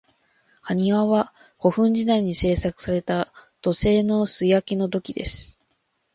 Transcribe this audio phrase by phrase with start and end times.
[0.63, 5.59] 埴輪は、古墳時代に製作された土製の素焼きの土器です。